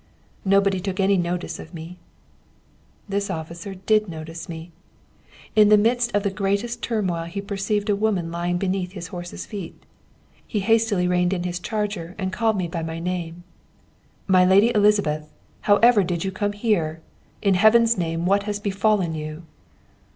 [0.43, 1.99] Nobody took any notice of me.
[3.07, 4.71] "This officer did notice me.
[5.55, 9.45] In the midst of the greatest turmoil he perceived a woman lying beneath his horse's
[9.45, 9.75] feet.
[10.47, 13.43] He hastily reined in his charger, and called me by my name.
[14.25, 15.31] 'My lady Elizabeth!
[15.69, 17.01] how ever did you come here?
[17.43, 19.43] In Heaven's name, what has befallen you?'